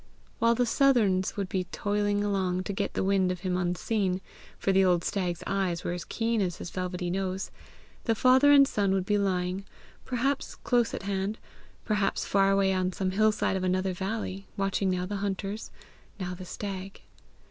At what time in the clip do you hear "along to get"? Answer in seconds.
2.23-2.95